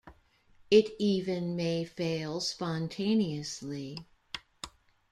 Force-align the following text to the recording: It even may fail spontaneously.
It 0.71 0.95
even 0.97 1.55
may 1.55 1.85
fail 1.85 2.39
spontaneously. 2.39 4.07